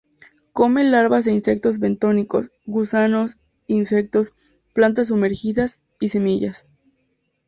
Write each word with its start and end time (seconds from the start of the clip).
Come 0.53 0.83
larvas 0.83 1.25
de 1.25 1.31
insectos 1.31 1.77
bentónicos, 1.77 2.49
gusanos, 2.65 3.37
insectos, 3.67 4.33
plantas 4.73 5.09
sumergidas 5.09 5.77
y 5.99 6.09
semillas. 6.09 6.65